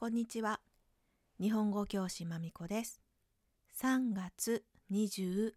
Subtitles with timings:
[0.00, 0.60] こんにちは。
[1.38, 3.02] 日本語教師まみこです。
[3.82, 5.52] 3月27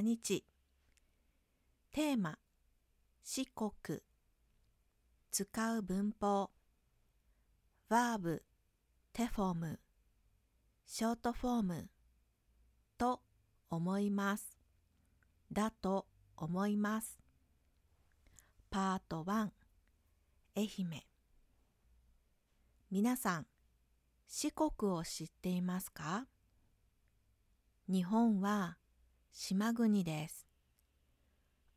[0.00, 0.46] 日。
[1.92, 2.38] テーマ、
[3.22, 4.00] 四国。
[5.30, 6.48] 使う文法。
[7.90, 8.42] バーブ、
[9.12, 9.80] テフォーム、
[10.86, 11.90] ショートフォーム。
[12.96, 13.20] と
[13.68, 14.56] 思います。
[15.52, 16.06] だと
[16.38, 17.18] 思います。
[18.70, 19.50] パート1、
[20.56, 21.02] 愛媛。
[22.90, 23.46] 皆さん、
[24.26, 26.26] 四国を知っていますか？
[27.88, 28.78] 日本は
[29.32, 30.46] 島国です。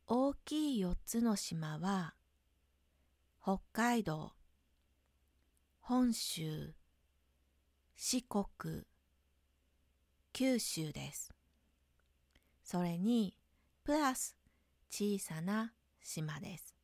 [0.06, 2.14] 大きい4つの島は
[3.42, 4.32] 北海道、
[5.80, 6.74] 本州、
[7.96, 8.84] 四国、
[10.32, 11.32] 九州です。
[12.64, 13.36] それに
[13.84, 14.36] プラス
[14.90, 16.74] 小さな島です。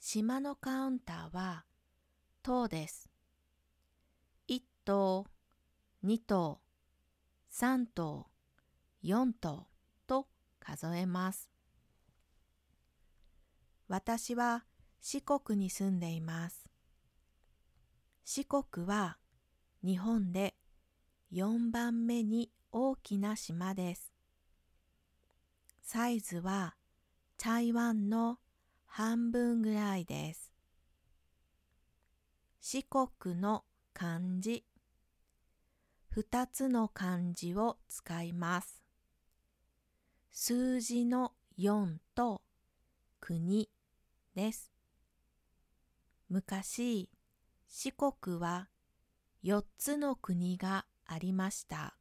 [0.00, 1.64] 島のカウンターは
[2.42, 3.07] 塔です。
[4.88, 5.26] 頭、
[6.02, 6.62] 2頭、
[7.52, 8.26] 3頭、
[9.04, 9.66] 4頭
[10.06, 10.26] と
[10.60, 11.50] 数えます。
[13.86, 14.64] 私は
[15.02, 16.66] 四国に住んでいます。
[18.24, 19.18] 四国は
[19.84, 20.54] 日本で
[21.34, 24.14] 4番目に大きな島です。
[25.82, 26.76] サイズは
[27.36, 28.38] 台湾の
[28.86, 30.50] 半分ぐらいです。
[32.62, 34.64] 四国の漢字
[36.16, 38.82] 2つの漢字を使います。
[40.30, 42.42] 数字の4と
[43.20, 43.68] 国
[44.34, 44.72] です。
[46.28, 47.10] 昔、
[47.68, 48.68] 四国は
[49.44, 51.96] 4つの国がありました。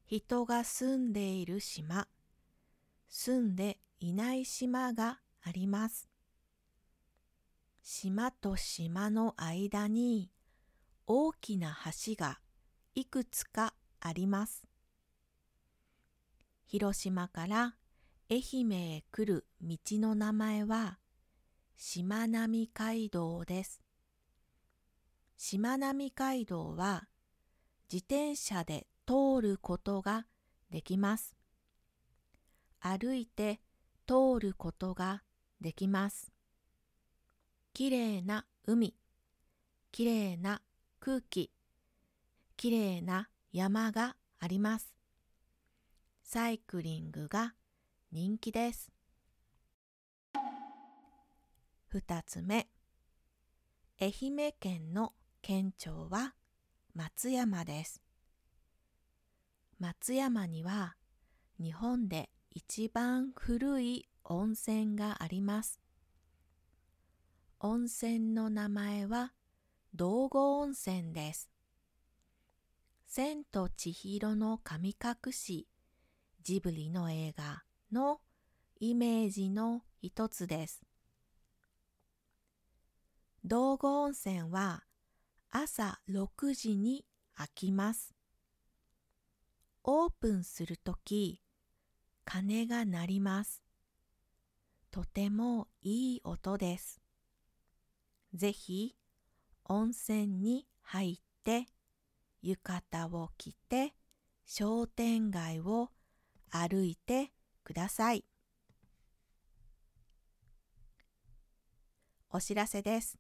[0.09, 2.07] 人が住んでいる島、
[3.09, 6.09] 住んでいない島があります。
[7.83, 10.31] 島と島の間に
[11.09, 12.39] 大きな橋が
[12.95, 14.63] いくつかあります。
[16.67, 17.75] 広島から
[18.31, 20.99] 愛媛へ来る道の名前は
[21.77, 23.81] しまなみ海道です。
[25.37, 27.09] しまなみ海道は
[27.93, 30.27] 自転車で通ることが
[30.71, 31.37] できます。
[32.81, 33.61] 歩いて
[34.07, 35.23] 通ることが
[35.61, 36.33] できます。
[37.73, 38.95] きれいな海、
[39.93, 40.61] きれいな
[40.99, 41.53] 空気、
[42.57, 44.93] きれいな山があります。
[46.23, 47.55] サイクリングが
[48.11, 48.91] 人気です。
[51.89, 52.69] 二つ目、
[54.01, 56.35] 愛媛県の県庁は
[56.95, 58.06] 松山です。
[59.79, 60.97] 松山には
[61.61, 65.81] 日本で一番古い温泉があります。
[67.61, 69.35] 温泉の名前は
[69.95, 71.51] 道後温泉です。
[73.07, 75.69] 千と千尋の神隠し
[76.43, 77.63] ジブリの映画
[77.93, 78.21] の
[78.81, 80.83] イメージの一つです。
[83.45, 84.85] 道後温泉は
[85.51, 87.05] 朝6時に
[87.37, 88.16] 開きます。
[89.89, 91.41] オープンするとき、
[92.25, 93.63] 鐘が鳴ります。
[94.91, 97.01] とてもいい音です。
[98.35, 98.97] ぜひ
[99.65, 101.67] 温泉に入って
[102.43, 102.61] 浴
[102.91, 103.95] 衣を着て
[104.45, 105.91] 商店街を
[106.51, 107.31] 歩いて
[107.63, 108.25] ください。
[112.31, 113.17] お知らせです。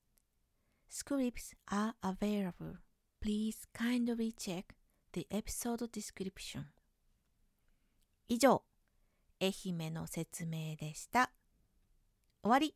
[0.90, 2.78] Scripts are available.
[3.22, 4.64] Please kindly check
[5.16, 6.64] the episode description.
[8.28, 8.62] 以上、
[9.40, 11.32] 愛媛の説明でした。
[12.42, 12.74] 終わり